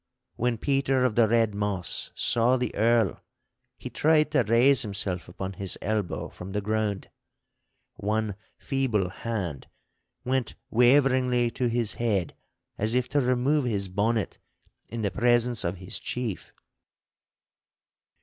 When 0.35 0.57
Peter 0.57 1.05
of 1.05 1.13
the 1.13 1.27
Red 1.27 1.53
Moss 1.53 2.09
saw 2.15 2.57
the 2.57 2.73
Earl, 2.73 3.21
he 3.77 3.91
tried 3.91 4.31
to 4.31 4.41
raise 4.41 4.81
himself 4.81 5.27
upon 5.29 5.53
his 5.53 5.77
elbow 5.79 6.29
from 6.29 6.53
the 6.53 6.59
ground. 6.61 7.11
One 7.97 8.33
feeble 8.57 9.09
hand 9.09 9.67
went 10.25 10.55
waveringly 10.71 11.51
to 11.51 11.67
his 11.67 11.93
head 12.01 12.35
as 12.79 12.95
if 12.95 13.09
to 13.09 13.21
remove 13.21 13.65
his 13.65 13.89
bonnet 13.89 14.39
in 14.89 15.03
the 15.03 15.11
presence 15.11 15.63
of 15.63 15.77
his 15.77 15.99
chief. 15.99 16.51